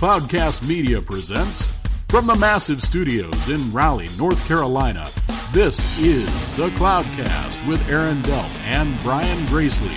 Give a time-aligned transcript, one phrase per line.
[0.00, 5.06] Cloudcast Media presents from the massive studios in Raleigh, North Carolina.
[5.52, 9.94] This is the Cloudcast with Aaron Delp and Brian Gracely,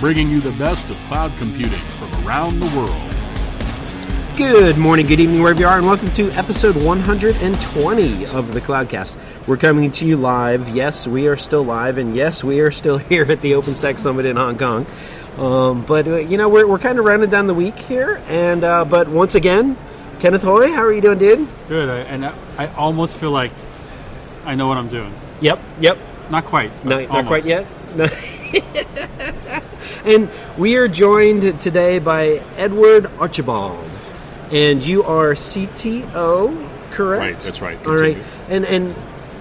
[0.00, 3.16] bringing you the best of cloud computing from around the world.
[4.36, 9.16] Good morning, good evening, wherever you are, and welcome to episode 120 of the Cloudcast.
[9.46, 10.70] We're coming to you live.
[10.70, 14.26] Yes, we are still live, and yes, we are still here at the OpenStack Summit
[14.26, 14.86] in Hong Kong.
[15.38, 18.64] Um, but uh, you know, we're, we're kind of rounding down the week here, and
[18.64, 19.76] uh, but once again,
[20.18, 21.48] Kenneth Hui, how are you doing, dude?
[21.68, 23.52] Good, I, and I, I almost feel like
[24.46, 25.12] I know what I'm doing.
[25.42, 25.98] Yep, yep.
[26.30, 26.72] Not quite.
[26.84, 27.66] No, not quite yet.
[27.94, 28.04] No.
[30.04, 33.84] and we are joined today by Edward Archibald,
[34.50, 37.20] and you are CTO, correct?
[37.20, 37.86] Right, that's right.
[37.86, 38.16] All right,
[38.48, 38.94] and and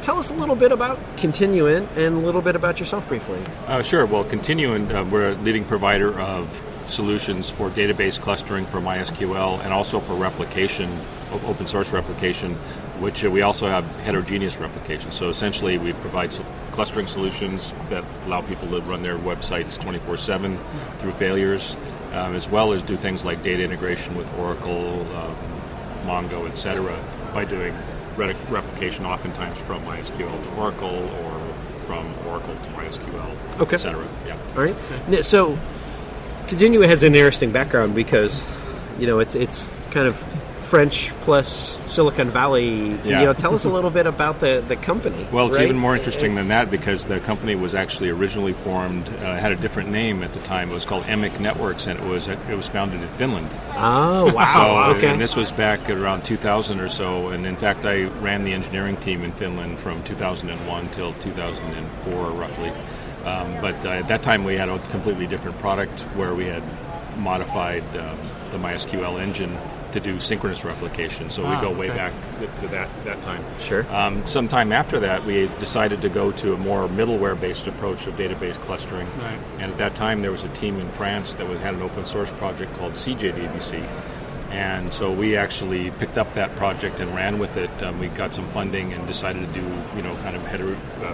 [0.06, 3.40] tell us a little bit about Continuent and a little bit about yourself briefly.
[3.66, 4.06] Uh, sure.
[4.06, 6.48] Well, Continuent, uh, we're a leading provider of
[6.88, 10.96] solutions for database clustering for MySQL and also for replication,
[11.48, 12.54] open source replication,
[13.00, 15.12] which we also have heterogeneous replication.
[15.12, 16.30] So essentially, we provide
[16.72, 20.60] clustering solutions that allow people to run their websites 24 7
[21.00, 21.76] through failures,
[22.12, 25.36] um, as well as do things like data integration with Oracle, um,
[26.06, 26.96] Mongo, etc.,
[27.34, 27.74] by doing
[28.18, 31.40] replication oftentimes from MySQL to Oracle or
[31.86, 33.76] from Oracle to MySQL, Okay.
[33.76, 34.06] etc.
[34.28, 34.38] Yeah.
[34.56, 35.24] All right.
[35.26, 35.58] So,
[36.48, 38.44] Continuent has an interesting background because,
[39.00, 40.24] you know, it's it's kind of
[40.66, 42.90] French plus Silicon Valley.
[43.04, 43.20] Yeah.
[43.20, 45.28] You know, tell us a little bit about the the company.
[45.32, 45.66] Well, it's right?
[45.66, 49.56] even more interesting than that because the company was actually originally formed, uh, had a
[49.56, 50.72] different name at the time.
[50.72, 53.50] It was called Emic Networks, and it was it was founded in Finland.
[53.76, 54.92] Oh wow!
[54.92, 55.08] So, okay.
[55.08, 57.30] and this was back around 2000 or so.
[57.30, 62.72] And in fact, I ran the engineering team in Finland from 2001 till 2004, roughly.
[63.26, 66.64] Um, but uh, at that time, we had a completely different product where we had
[67.18, 68.18] modified um,
[68.52, 69.58] the MySQL engine
[69.96, 71.30] to do synchronous replication.
[71.30, 71.98] So Ah, we go way okay.
[71.98, 73.44] back to- to that that time.
[73.62, 73.86] Sure.
[73.94, 78.56] Um, sometime after that, we decided to go to a more middleware-based approach of database
[78.66, 79.08] clustering.
[79.22, 79.38] Right.
[79.60, 82.06] And at that time, there was a team in France that was, had an open
[82.06, 83.82] source project called CJDBC.
[84.52, 87.70] And so we actually picked up that project and ran with it.
[87.82, 89.66] Um, we got some funding and decided to do,
[89.96, 91.12] you know, kind of heter- uh,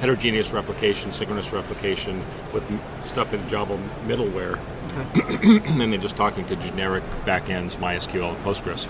[0.00, 2.22] heterogeneous replication, synchronous replication
[2.52, 4.58] with m- stuff in Java middleware,
[5.14, 8.88] and then just talking to generic backends, MySQL, and Postgres.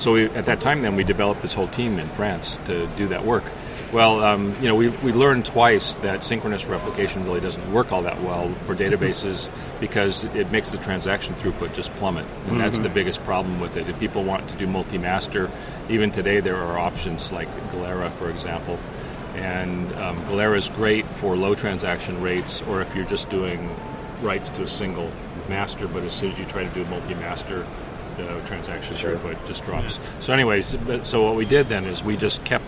[0.00, 3.08] So we, at that time, then we developed this whole team in France to do
[3.08, 3.44] that work.
[3.92, 8.02] Well, um, you know, we, we learned twice that synchronous replication really doesn't work all
[8.02, 9.50] that well for databases
[9.80, 13.88] because it makes the transaction throughput just plummet, and that's the biggest problem with it.
[13.88, 15.50] If people want to do multi-master,
[15.88, 18.78] even today there are options like Galera, for example,
[19.36, 23.74] and um, Galera is great for low transaction rates, or if you're just doing
[24.22, 25.10] writes to a single
[25.48, 27.66] master, but as soon as you try to do multi-master,
[28.16, 29.98] the transaction throughput just drops.
[30.20, 32.64] So, anyways, so what we did then is we just kept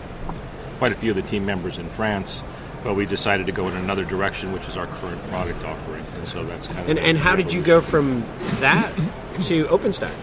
[0.79, 2.41] quite a few of the team members in France,
[2.83, 6.27] but we decided to go in another direction, which is our current product offering, and
[6.27, 6.89] so that's kind of.
[6.89, 8.25] and and how did you go from
[8.59, 8.91] that
[9.43, 10.13] to OpenStack?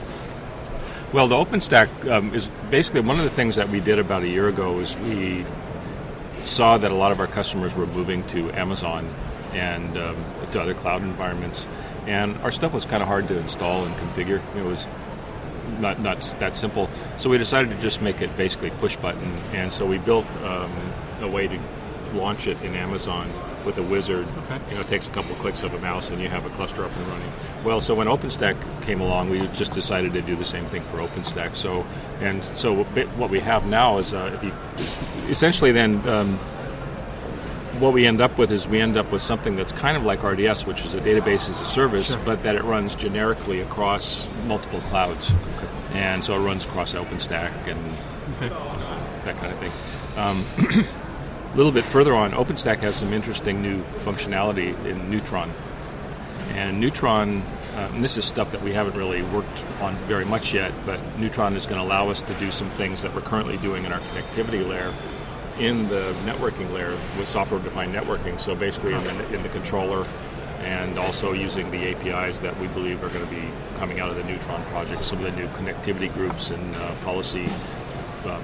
[1.12, 4.28] Well, the OpenStack um, is basically one of the things that we did about a
[4.28, 5.45] year ago is we
[6.45, 9.09] saw that a lot of our customers were moving to Amazon
[9.53, 10.16] and um,
[10.53, 11.66] to other cloud environments,
[12.06, 14.41] and our stuff was kind of hard to install and configure.
[14.56, 14.84] It was
[15.78, 16.88] not not that simple.
[17.16, 20.72] So we decided to just make it basically push button, and so we built um,
[21.20, 21.59] a way to
[22.14, 23.31] launch it in Amazon
[23.64, 24.26] with a wizard.
[24.44, 24.59] Okay.
[24.70, 26.84] You know, it takes a couple clicks of a mouse, and you have a cluster
[26.84, 27.32] up and running.
[27.65, 30.98] Well, so when OpenStack came along, we just decided to do the same thing for
[30.98, 31.56] OpenStack.
[31.56, 31.84] So
[32.20, 32.86] and so what
[33.16, 34.53] what we have now is uh, if you
[35.30, 36.09] essentially then.
[36.09, 36.38] Um,
[37.81, 40.22] what we end up with is we end up with something that's kind of like
[40.22, 44.81] RDS, which is a database as a service, but that it runs generically across multiple
[44.83, 45.33] clouds.
[45.93, 47.78] And so it runs across OpenStack and
[48.37, 48.49] Okay.
[49.25, 49.72] that kind of thing.
[50.16, 55.50] Um, a little bit further on, OpenStack has some interesting new functionality in Neutron.
[56.55, 57.43] And Neutron,
[57.77, 61.01] uh, and this is stuff that we haven't really worked on very much yet, but
[61.19, 63.92] Neutron is going to allow us to do some things that we're currently doing in
[63.92, 64.92] our connectivity layer
[65.59, 68.39] in the networking layer with software-defined networking.
[68.39, 70.07] So basically, in the, in the controller,
[70.60, 74.16] and also using the APIs that we believe are going to be coming out of
[74.16, 75.05] the Neutron project.
[75.05, 77.47] Some of the new connectivity groups and uh, policy
[78.25, 78.43] um,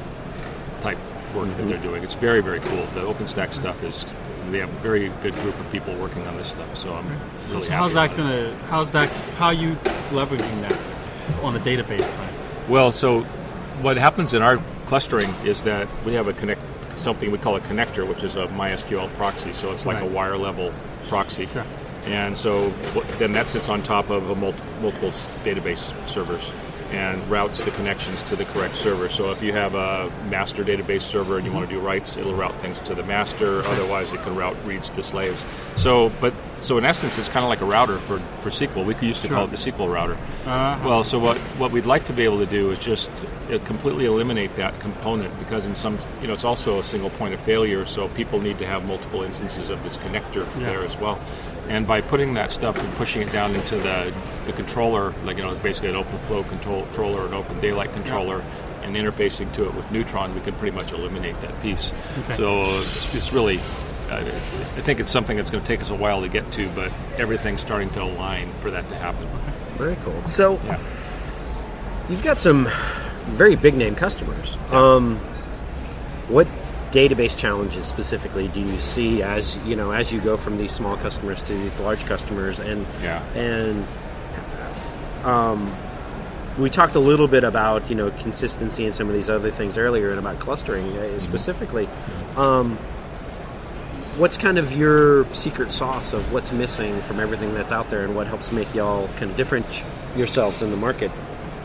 [0.80, 0.98] type
[1.34, 2.02] work that they're doing.
[2.02, 2.86] It's very very cool.
[2.94, 4.06] The OpenStack stuff is.
[4.50, 6.76] They have a very good group of people working on this stuff.
[6.76, 7.08] So I'm
[7.48, 8.54] really So how's that gonna?
[8.68, 9.08] How's that?
[9.38, 9.74] How are you
[10.10, 10.78] leveraging that
[11.42, 12.34] on the database side?
[12.68, 13.22] Well, so
[13.80, 16.60] what happens in our clustering is that we have a connect
[16.96, 19.52] something we call a connector, which is a MySQL proxy.
[19.52, 20.72] So it's like a wire level
[21.08, 21.46] proxy.
[21.46, 21.64] Sure.
[22.06, 22.68] And so
[23.18, 25.08] then that sits on top of a multi, multiple
[25.42, 26.52] database servers
[26.90, 29.08] and routes the connections to the correct server.
[29.08, 31.82] So if you have a master database server and you want to mm-hmm.
[31.82, 33.62] do writes, it'll route things to the master.
[33.62, 35.44] Otherwise, it can route reads to slaves.
[35.76, 38.84] So, but so in essence, it's kind of like a router for, for SQL.
[38.84, 40.14] We used to call it the SQL router.
[40.46, 40.88] Uh-huh.
[40.88, 43.10] Well, so what what we'd like to be able to do is just
[43.64, 47.40] completely eliminate that component because in some you know it's also a single point of
[47.40, 47.84] failure.
[47.84, 51.18] So people need to have multiple instances of this connector there as well.
[51.68, 54.12] And by putting that stuff and pushing it down into the,
[54.44, 58.44] the controller, like you know, basically an open flow control, controller, an open daylight controller,
[58.82, 61.90] and interfacing to it with Neutron, we can pretty much eliminate that piece.
[62.20, 62.34] Okay.
[62.34, 63.56] So it's, it's really,
[64.10, 66.68] uh, I think it's something that's going to take us a while to get to,
[66.74, 69.26] but everything's starting to align for that to happen.
[69.78, 70.22] Very cool.
[70.28, 70.78] So Yeah.
[72.10, 72.68] you've got some
[73.24, 74.56] very big name customers.
[74.70, 75.16] Um,
[76.28, 76.46] what
[76.92, 80.96] database challenges specifically do you see as you know as you go from these small
[80.96, 82.58] customers to these large customers?
[82.58, 83.22] And Yeah.
[83.34, 83.84] and
[85.24, 85.74] um,
[86.58, 89.76] we talked a little bit about you know consistency and some of these other things
[89.78, 91.88] earlier and about clustering uh, specifically.
[92.36, 92.76] Um,
[94.16, 98.14] what's kind of your secret sauce of what's missing from everything that's out there and
[98.14, 99.82] what helps make y'all kind of different
[100.16, 101.10] yourselves in the market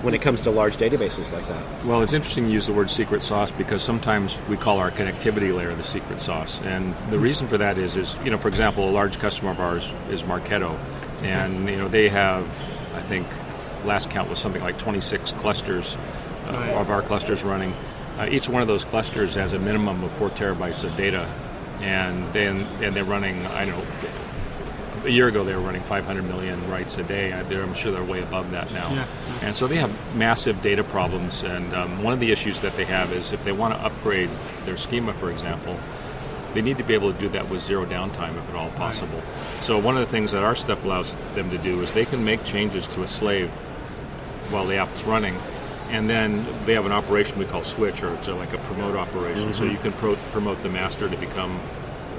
[0.02, 2.90] when it comes to large databases like that Well, it's interesting you use the word
[2.90, 7.48] secret sauce because sometimes we call our connectivity layer the secret sauce, and the reason
[7.48, 10.78] for that is, is you know, for example, a large customer of ours is Marketo,
[11.22, 12.46] and you know they have,
[12.96, 13.28] I think,
[13.86, 15.96] last count was something like 26 clusters
[16.48, 16.70] uh, Right.
[16.76, 17.74] of our clusters running.
[18.18, 21.28] Uh, each one of those clusters has a minimum of four terabytes of data,
[21.82, 24.10] and then and they're running, I don't know.
[25.06, 27.32] A year ago, they were running 500 million writes a day.
[27.34, 28.92] I- I'm sure they're way above that now.
[28.94, 29.06] Yeah.
[29.42, 31.44] And so they have massive data problems.
[31.44, 34.30] And um, one of the issues that they have is if they want to upgrade
[34.66, 35.78] their schema, for example,
[36.54, 39.22] they need to be able to do that with zero downtime if at all possible.
[39.62, 42.26] So one of the things that our stuff allows them to do is they can
[42.26, 43.50] make changes to a slave
[44.50, 45.36] while the app's running.
[45.92, 49.54] And then they have an operation we call switch, or it's like a promote operation.
[49.54, 51.60] So you can pro- promote the master to become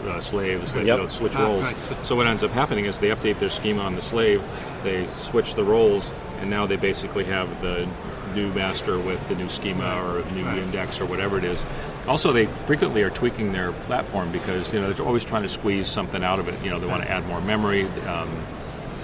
[0.08, 0.97] uh, slaves that Yep.
[0.99, 1.64] you know, switch Ah, roles.
[1.67, 1.76] right.
[2.06, 4.43] So what ends up happening is they update their schema on the slave,
[4.82, 7.87] they switch the roles, and now they basically have the
[8.35, 10.58] new master with the new schema or new Right.
[10.58, 11.62] index or whatever it is.
[12.08, 15.88] Also, they frequently are tweaking their platform because you know they're always trying to squeeze
[15.88, 16.55] something out of it.
[16.64, 17.87] You know, they want to add more memory.
[18.08, 18.29] Um,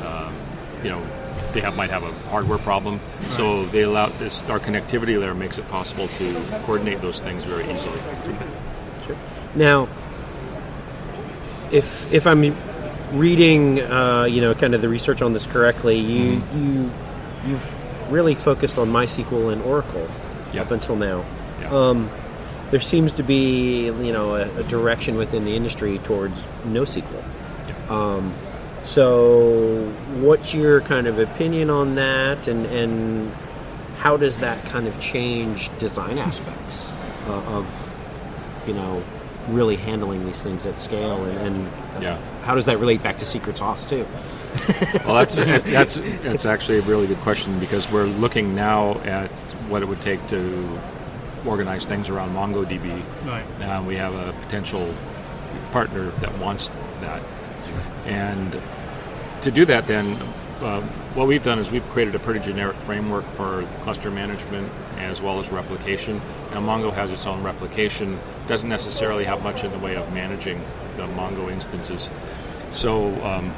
[0.05, 0.33] um,
[0.83, 1.03] you know,
[1.53, 3.01] they have might have a hardware problem,
[3.31, 4.43] so they allow this.
[4.45, 7.99] Our connectivity layer makes it possible to coordinate those things very easily.
[8.29, 8.47] Okay.
[9.07, 9.17] Sure.
[9.55, 9.89] Now,
[11.73, 12.55] if if I'm
[13.13, 16.91] reading, uh, you know, kind of the research on this correctly, you you
[17.47, 20.09] you've really focused on MySQL and Oracle
[20.53, 20.63] Yeah.
[20.63, 21.25] up until now.
[21.61, 21.71] Yeah.
[21.71, 22.11] Um,
[22.71, 27.91] there seems to be, you know, a, a direction within the industry towards NoSQL.
[27.91, 28.33] Um,
[28.83, 29.89] so,
[30.21, 33.33] what's your kind of opinion on that, and and
[33.99, 36.89] how does that kind of change design aspects
[37.29, 37.67] uh, of,
[38.67, 39.03] you know,
[39.49, 41.39] really handling these things at scale, and,
[41.95, 42.19] and Yeah.
[42.43, 44.07] how does that relate back to secret sauce too?
[45.05, 49.31] Well, that's that's that's actually a really good question because we're looking now at
[49.69, 50.79] what it would take to
[51.45, 53.03] organize things around MongoDB.
[53.27, 53.45] Right.
[53.63, 54.93] Uh, we have a potential
[55.73, 56.71] partner that wants
[57.01, 57.23] that,
[58.07, 58.61] and
[59.43, 60.17] to do that, then
[60.61, 60.81] uh,
[61.15, 65.39] what we've done is we've created a pretty generic framework for cluster management as well
[65.39, 66.21] as replication.
[66.53, 70.63] Now, Mongo has its own replication; doesn't necessarily have much in the way of managing
[70.97, 72.09] the Mongo instances.
[72.73, 73.51] So um,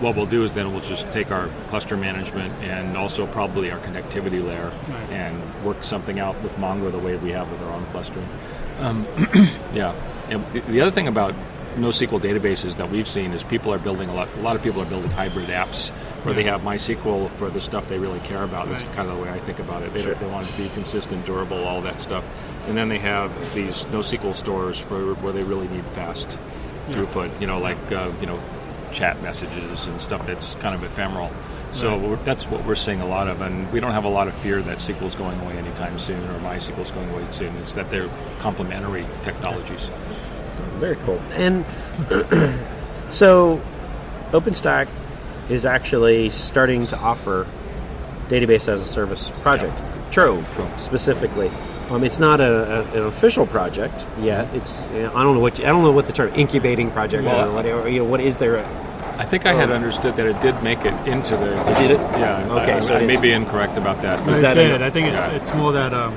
[0.00, 3.78] what we'll do is then we'll just take our cluster management and also probably our
[3.80, 5.10] connectivity layer Right.
[5.10, 8.28] and work something out with Mongo the way we have with our own clustering.
[8.80, 9.06] Um,
[9.74, 9.94] yeah.
[10.30, 11.34] And the, the other thing about
[11.76, 14.28] NoSQL databases that we've seen is people are building a lot.
[14.36, 15.92] A lot of people are building hybrid apps
[16.24, 18.68] where they have MySQL for the stuff they really care about.
[18.68, 18.96] That's Right.
[18.96, 19.92] kind of the way I think about it.
[19.94, 22.24] They, they want it to be consistent, durable, all that stuff.
[22.68, 26.36] And then they have these NoSQL stores for where they really need fast
[26.90, 27.30] throughput.
[27.40, 28.38] You know, like uh, you know,
[28.92, 31.30] chat messages and stuff that's kind of ephemeral.
[31.72, 32.24] So Right.
[32.24, 34.60] that's what we're seeing a lot of, and we don't have a lot of fear
[34.60, 37.56] that SQL's going away anytime soon or MySQL's going away soon.
[37.58, 38.08] It's that they're
[38.40, 39.88] complementary technologies.
[40.78, 41.20] Very cool.
[41.32, 41.64] And
[43.10, 43.60] so,
[44.32, 44.88] OpenStack
[45.50, 47.46] is actually starting to offer
[48.28, 49.74] database as a service project,
[50.10, 50.46] Trove,
[50.78, 51.50] specifically.
[51.90, 54.46] Um, it's not a, a, an official project yet.
[54.54, 57.52] It's I don't know what I don't know what the term incubating project Well, or
[57.52, 57.88] whatever.
[57.88, 58.58] You know, what is there?
[59.18, 61.50] I think I had understood that it did make it into the.
[61.78, 62.00] Did it?
[62.18, 62.46] Yeah.
[62.62, 64.20] Okay, I, so I it may be incorrect about that.
[64.20, 64.82] Is But But that it did.
[64.82, 65.34] I think it's Yeah.
[65.34, 66.14] it's more that um,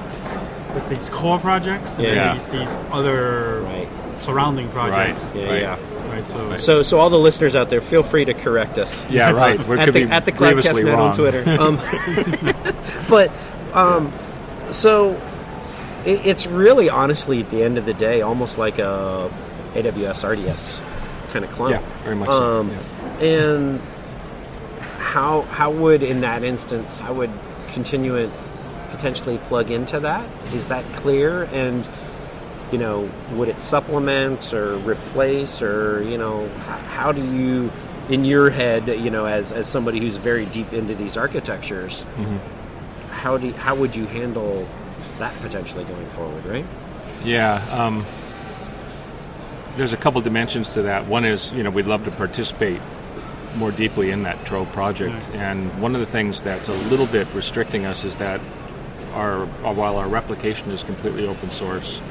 [0.75, 2.13] it's these core projects and Yeah.
[2.13, 3.87] then these, these other Right.
[4.21, 5.33] surrounding projects.
[5.35, 5.61] Yeah, Right.
[5.61, 5.77] yeah.
[6.13, 6.29] Right?
[6.29, 8.93] So, So, so all the listeners out there, feel free to correct us.
[9.09, 9.59] Yeah, right.
[9.67, 11.09] We at could the, be at the grievously Cloudcast.net wrong.
[11.09, 11.43] on Twitter.
[11.63, 11.77] Um,
[13.09, 13.31] but
[13.73, 14.11] um,
[14.71, 15.13] so
[16.05, 19.31] it, it's really, honestly, at the end of the day, almost like a
[19.73, 20.79] AWS RDS
[21.31, 21.71] kind of clone.
[21.71, 22.59] Yeah, very much so.
[22.59, 23.25] Um, yeah.
[23.25, 23.81] And
[24.97, 27.31] how how would in that instance how would
[27.69, 28.31] Continuent
[28.91, 30.29] potentially plug into that?
[30.53, 31.43] Is that clear?
[31.51, 31.87] And
[32.73, 37.71] you know, would it supplement or replace or you know, how, how do you
[38.09, 42.03] in your head, you know, as as somebody who's very deep into these architectures,
[43.11, 44.67] how do you, how would you handle
[45.19, 46.43] that potentially going forward?
[46.45, 46.65] Right?
[47.23, 47.63] Yeah.
[47.69, 48.05] Um,
[49.75, 51.05] there's a couple dimensions to that.
[51.07, 52.81] One is, you know, we'd love to participate
[53.55, 55.29] more deeply in that Trove project.
[55.33, 58.41] And one of the things that's a little bit restricting us is that
[59.13, 62.01] our while our replication is completely open source,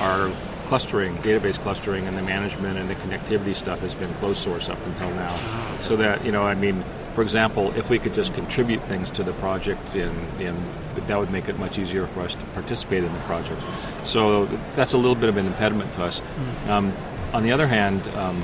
[0.00, 0.30] our
[0.66, 4.78] clustering, database clustering, and the management and the connectivity stuff has been closed source up
[4.86, 5.36] until now.
[5.82, 6.82] So that you know, I mean,
[7.14, 10.56] for example, if we could just contribute things to the project, and, and
[11.06, 13.60] that would make it much easier for us to participate in the project.
[14.04, 14.46] So
[14.76, 16.22] that's a little bit of an impediment to us.
[16.68, 16.92] Um,
[17.34, 18.42] on the other hand, um,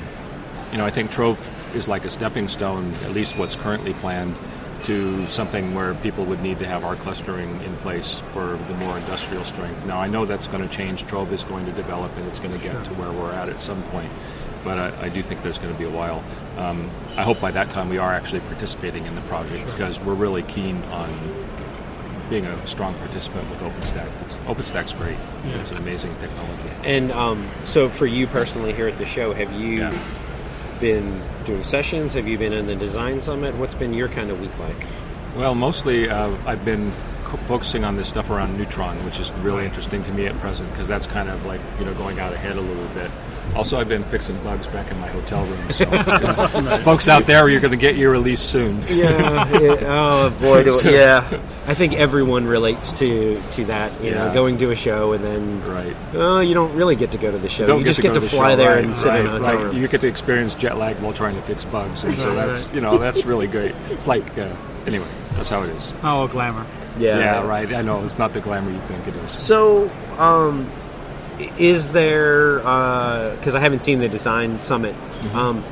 [0.71, 1.39] you know, I think Trove
[1.75, 4.35] is like a stepping stone, at least what's currently planned,
[4.83, 8.97] to something where people would need to have our clustering in place for the more
[8.97, 9.85] industrial strength.
[9.85, 11.05] Now, I know that's going to change.
[11.07, 13.59] Trove is going to develop, and it's going to get to where we're at at
[13.59, 14.11] some point.
[14.63, 16.23] But I, I do think there's going to be a while.
[16.57, 20.15] Um, I hope by that time we are actually participating in the project because we're
[20.15, 21.09] really keen on
[22.29, 24.07] being a strong participant with OpenStack.
[24.25, 25.17] It's, OpenStack's great.
[25.55, 26.69] It's an amazing technology.
[26.83, 30.03] And um, so, for you personally here at the show, have you Yeah.
[30.79, 32.13] Been doing sessions?
[32.13, 33.55] Have you been in the design summit?
[33.55, 34.87] What's been your kind of week like?
[35.35, 36.91] Well, mostly uh, I've been
[37.23, 40.69] co- focusing on this stuff around Neutron, which is really interesting to me at present
[40.71, 43.11] because that's kind of like you know going out ahead a little bit.
[43.55, 45.71] Also, I've been fixing bugs back in my hotel room.
[45.71, 45.91] So, you
[46.61, 48.81] know, folks out there, you're going to get your release soon.
[48.87, 49.59] Yeah.
[49.59, 49.75] yeah.
[49.85, 50.63] Oh boy.
[50.63, 51.41] Do, yeah.
[51.67, 53.91] I think everyone relates to to that.
[54.03, 55.95] You know, going to a show and then Right.
[56.13, 57.67] oh, you don't really get to go to the show.
[57.67, 59.25] Don't you just get go to, the fly show, there right, and sit right, in
[59.27, 59.63] a hotel right.
[59.65, 59.77] room.
[59.77, 62.73] You get to experience jet lag while trying to fix bugs, and so Right, that's
[62.73, 63.75] you know that's really great.
[63.89, 64.53] It's like uh,
[64.87, 65.89] anyway, that's how it is.
[65.89, 66.65] it's not all glamour.
[66.97, 67.17] yeah.
[67.19, 67.71] Yeah, right.
[67.73, 69.31] I know it's not the glamour you think it is.
[69.31, 70.88] So, um, i-
[71.39, 74.95] is there because I haven't seen the design summit?
[74.95, 75.35] Mm-hmm.
[75.35, 75.63] Um,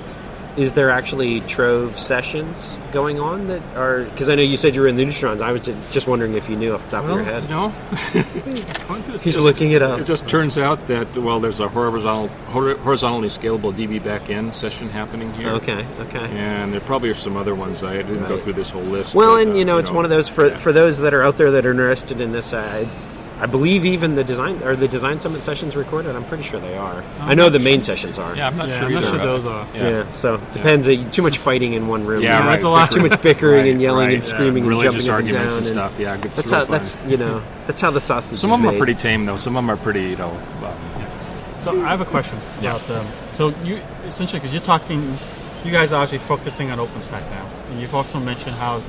[0.58, 4.06] is there actually Trove sessions going on that are?
[4.06, 5.40] Because I know you said you were in the neutrons.
[5.40, 7.44] I was just wondering if you knew off the top of your head.
[7.44, 7.70] you know,
[9.20, 10.00] He's looking it up.
[10.00, 15.32] It just turns out that well, there's a horizontal, horizontally scalable DB backend session happening
[15.34, 15.50] here.
[15.50, 15.86] Okay.
[16.00, 16.26] Okay.
[16.26, 17.84] And there probably are some other ones.
[17.84, 19.14] I didn't go through this whole list.
[19.14, 20.58] Well, but, and uh, you know, it's one of those for yeah.
[20.58, 22.54] for those that are out there that are interested in this.
[22.54, 22.88] I,
[23.40, 26.16] I believe even the design or the design summit sessions recorded.
[26.16, 27.04] I'm pretty sure they are.
[27.20, 28.36] I know the main sessions are.
[28.36, 29.68] Yeah, I'm not Yeah, sure I'm not sure those are.
[29.76, 29.90] Yeah.
[29.90, 30.12] Yeah.
[30.18, 30.88] so depends.
[30.88, 32.24] Uh, too much fighting in one room.
[32.24, 32.52] Yeah, You know, right.
[32.54, 34.30] There's a lot too much bickering Right, and yelling right, and yeah.
[34.30, 35.66] screaming and Religious jumping up and arguments down.
[35.66, 36.00] and stuff.
[36.00, 36.66] Yeah, it's that's real how.
[36.66, 36.72] fun.
[36.72, 37.44] That's you know.
[37.68, 38.34] That's how the sausage.
[38.34, 38.40] Is.
[38.40, 39.38] Some is of them are pretty tame, though.
[39.38, 40.30] Some of them are pretty, you know.
[40.64, 40.74] Um,
[41.60, 42.72] So I have a question Yeah.
[42.76, 43.06] about them.
[43.34, 45.02] So you essentially because you're talking,
[45.66, 48.82] you guys are actually focusing on OpenStack now, and you've also mentioned how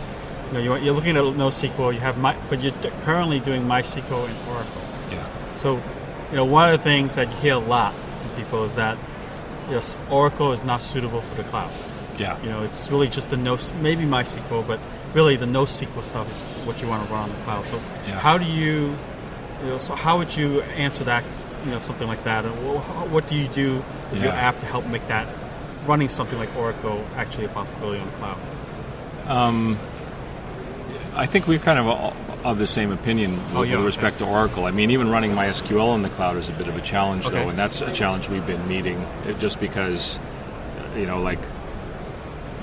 [0.48, 1.92] you know you're, you're looking at NoSQL.
[1.94, 2.72] You have my, but you're
[3.04, 4.82] currently doing MySQL and Oracle.
[5.10, 5.56] yeah.
[5.56, 5.76] So
[6.30, 8.98] you know one of the things that you hear a lot from people is that
[9.70, 11.70] yes, Oracle is not suitable for the cloud.
[12.18, 12.40] Yeah.
[12.42, 14.80] You know, it's really just the no, maybe MySQL, but
[15.14, 17.64] really the NoSQL stuff is what you want to run on the cloud.
[17.64, 17.76] So,
[18.08, 18.18] Yeah.
[18.18, 18.96] how do you,
[19.62, 21.22] you know, so how would you answer that,
[21.64, 22.44] you know, something like that?
[22.44, 22.54] And
[23.12, 25.28] what do you do with your app to help make that
[25.86, 28.38] running something like Oracle actually a possibility on the cloud?
[29.28, 29.78] Um,
[31.18, 34.18] I think we're kind of all of the same opinion with, Oh, yeah, with respect
[34.18, 34.64] to Oracle.
[34.66, 37.34] I mean, even running MySQL in the cloud is a bit of a challenge, Okay.
[37.34, 40.18] though, and that's a challenge we've been meeting it, just because,
[40.96, 41.40] you know, like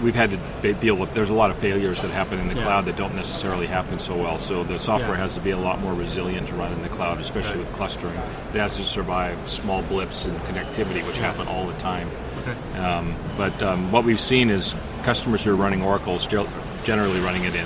[0.02, 0.32] we've had
[0.64, 1.14] to deal with.
[1.14, 2.64] There's a lot of failures that happen in the Yeah.
[2.64, 4.40] cloud that don't necessarily happen so well.
[4.40, 5.22] So the software Yeah.
[5.22, 7.68] has to be a lot more resilient to run in the cloud, especially Right.
[7.68, 8.14] with clustering.
[8.54, 12.10] It has to survive small blips in connectivity, which happen all the time.
[12.42, 12.80] Okay.
[12.84, 16.48] Um, but um, what we've seen is customers who are running Oracle still
[16.84, 17.66] generally running it in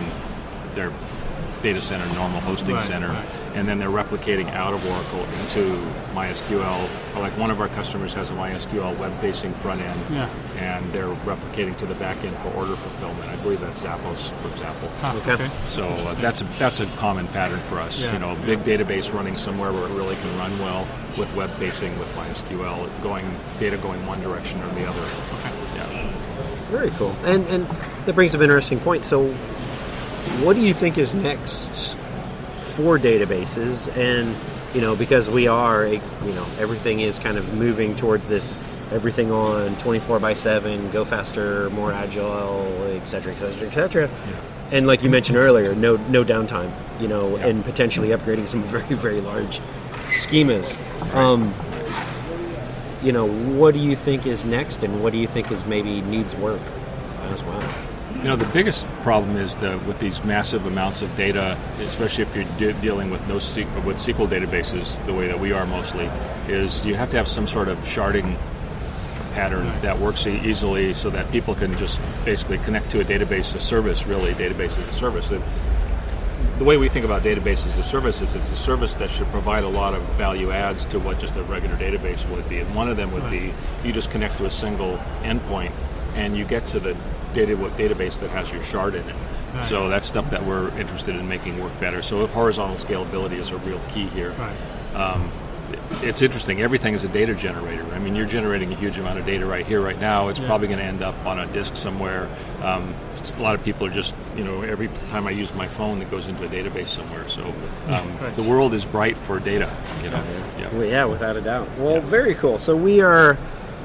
[0.79, 0.91] their
[1.61, 3.25] data center, normal hosting Right, center, right.
[3.53, 5.77] and then they're replicating out of Oracle into
[6.15, 6.87] MySQL.
[7.19, 10.29] Like one of our customers has a MySQL web-facing front end, Yeah.
[10.57, 13.29] and they're replicating to the back end for order fulfillment.
[13.29, 14.89] I believe that's Zappos, for example.
[15.03, 15.49] Ah, Okay.
[15.67, 18.01] So uh, that's a that's a common pattern for us.
[18.01, 21.49] Yeah, You know, big database running somewhere where it really can run well with web
[21.59, 23.25] facing with MySQL, going
[23.59, 25.05] data going one direction or the other.
[25.75, 26.09] Yeah.
[26.71, 27.13] Very cool.
[27.25, 27.67] And and
[28.05, 29.03] that brings up an interesting point.
[29.03, 29.35] So,
[30.43, 31.95] what do you think is next
[32.75, 33.95] for databases?
[33.97, 34.35] And
[34.75, 35.99] you know, because we are, you
[36.33, 38.53] know, everything is kind of moving towards this
[38.91, 44.09] everything on 24 by 7, go faster, more agile, et cetera, et cetera, et cetera.
[44.71, 47.47] And like you mentioned earlier, no no downtime, you know, Yeah.
[47.47, 49.59] and potentially upgrading some very very large
[50.09, 50.77] schemas.
[51.15, 51.53] Um,
[53.03, 56.01] you know, what do you think is next, and what do you think is maybe
[56.01, 56.61] needs work
[57.31, 57.61] as well?
[58.19, 62.35] You know, the biggest problem is the with these massive amounts of data, especially if
[62.35, 66.09] you're de- dealing with no SQL, with SQL databases, the way that we are mostly,
[66.49, 68.35] is you have to have some sort of sharding
[69.31, 73.59] pattern that works easily, so that people can just basically connect to a database, a
[73.61, 75.31] service, really, database as a service.
[75.31, 75.41] And
[76.57, 79.27] the way we think about databases as a service is it's a service that should
[79.27, 82.59] provide a lot of value adds to what just a regular database would be.
[82.59, 83.53] And one of them would be
[83.85, 85.71] you just connect to a single endpoint
[86.15, 86.97] and you get to the
[87.33, 89.15] data database that has your shard in it.
[89.63, 92.01] So that's stuff that we're interested in making work better.
[92.03, 94.31] So horizontal scalability is a real key here.
[94.31, 94.55] Right.
[96.03, 96.61] It's interesting.
[96.61, 97.83] Everything is a data generator.
[97.93, 100.29] I mean, you're generating a huge amount of data right here, right now.
[100.29, 100.47] It's Yeah.
[100.47, 102.27] probably going to end up on a disk somewhere.
[102.63, 102.93] Um,
[103.37, 106.09] a lot of people are just, you know, every time I use my phone, it
[106.09, 107.27] goes into a database somewhere.
[107.27, 107.43] So
[107.87, 108.35] um, Nice.
[108.35, 109.69] the world is bright for data.
[110.03, 110.23] You know,
[110.57, 110.69] yeah.
[110.71, 111.67] Well, yeah, without a doubt.
[111.77, 112.57] Well, very cool.
[112.59, 113.37] So we are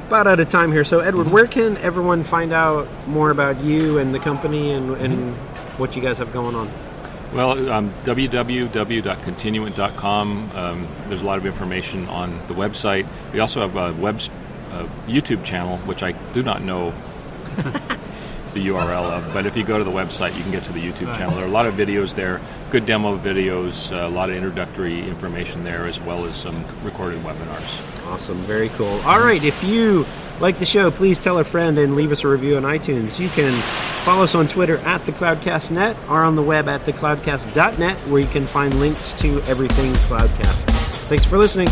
[0.06, 0.84] about out of time here.
[0.84, 5.34] So Edward, where can everyone find out more about you and the company and, and
[5.78, 6.70] what you guys have going on?
[7.32, 10.50] Well, um, www.continuent.com.
[10.54, 13.08] Um, there's a lot of information on the website.
[13.32, 14.20] We also have a web
[14.70, 16.94] uh, YouTube channel, which I do not know
[18.54, 20.80] the URL of, but if you go to the website, you can get to the
[20.80, 21.34] YouTube channel.
[21.34, 25.06] There are a lot of videos there, good demo videos, uh, a lot of introductory
[25.06, 28.06] information there, as well as some recorded webinars.
[28.06, 29.00] Awesome, very cool.
[29.04, 30.06] All right, if you
[30.40, 33.18] like the show, please tell a friend and leave us a review on iTunes.
[33.18, 33.52] You can
[34.04, 38.28] follow us on Twitter at the Cloudcast.net or on the web at thecloudcast.net, where you
[38.28, 40.64] can find links to everything Cloudcast.
[41.08, 41.68] Thanks for listening.